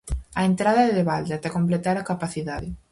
[0.39, 2.69] A entrada é de balde ata completar a capacidade.